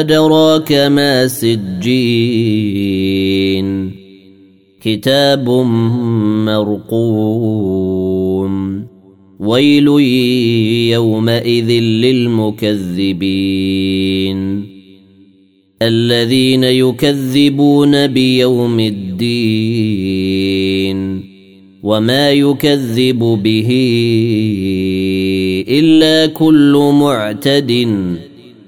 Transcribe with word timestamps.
أدراك 0.00 0.72
ما 0.72 1.28
سجين 1.28 1.92
كتاب 4.80 5.50
مرقوم 6.46 8.52
ويل 9.40 9.88
يومئذ 10.92 11.70
للمكذبين 12.04 13.42
الذين 15.82 16.64
يكذبون 16.64 18.06
بيوم 18.06 18.80
الدين 18.80 20.12
وما 21.82 22.30
يكذب 22.30 23.18
به 23.18 23.68
إلا 25.68 26.26
كل 26.26 26.90
معتد 26.94 27.88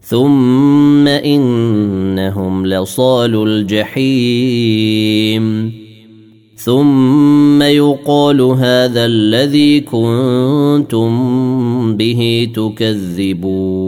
ثم 0.00 1.08
إنهم 1.08 2.66
لصال 2.66 3.48
الجحيم. 3.48 5.40
ثم 6.56 7.62
يقال 7.62 8.40
هذا 8.40 9.06
الذي 9.06 9.80
كنتم 9.80 11.10
به 11.96 12.48
تكذبون. 12.54 13.80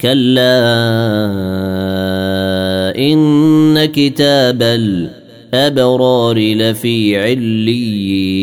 كلا 0.00 0.62
إن 2.98 3.84
كتاب 3.84 4.62
الأبرار 4.62 6.38
لفي 6.38 7.16
عليين. 7.16 8.42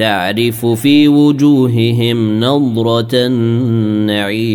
تعرف 0.00 0.66
في 0.66 1.08
وجوههم 1.08 2.40
نضره 2.40 3.08
النعيم 3.12 4.46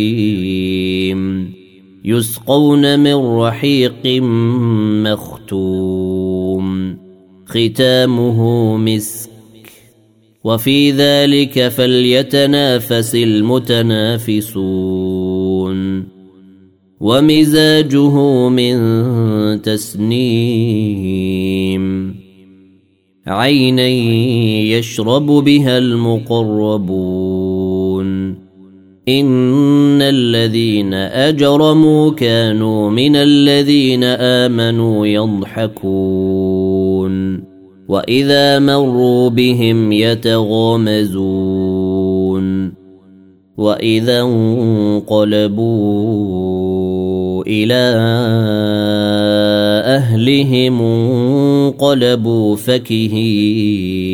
يسقون 2.04 3.00
من 3.00 3.14
رحيق 3.14 4.22
مختوم 5.06 6.96
ختامه 7.46 8.76
مسك. 8.76 9.30
وفي 10.44 10.90
ذلك 10.90 11.68
فليتنافس 11.68 13.14
المتنافسون. 13.14 14.46
ومزاجه 17.00 18.48
من 18.48 18.76
تسنيم. 19.62 20.16
عينا 23.26 23.88
يشرب 24.76 25.26
بها 25.26 25.78
المقربون 25.78 27.26
ان 29.08 30.02
الذين 30.02 30.94
اجرموا 30.94 32.10
كانوا 32.10 32.90
من 32.90 33.16
الذين 33.16 34.04
امنوا 34.04 35.06
يضحكون 35.06 36.36
واذا 37.88 38.58
مروا 38.58 39.28
بهم 39.28 39.92
يتغامزون 39.92 41.46
واذا 43.56 44.22
انقلبوا 44.22 45.86
إلى 47.46 47.96
أهلهم 49.86 50.82
انقلبوا 50.82 52.56
فكهين. 52.56 54.06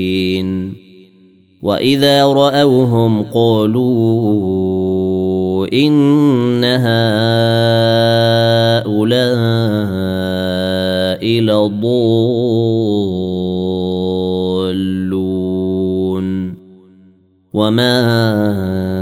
وإذا 1.62 2.26
رأوهم 2.26 3.22
قالوا 3.22 4.72
إن 5.72 6.64
هؤلاء 6.64 7.22
لضالون. 11.40 12.52
وما 17.54 19.01